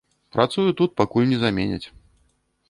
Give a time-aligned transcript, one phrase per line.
[0.37, 1.87] Працую тут, пакуль не заменяць.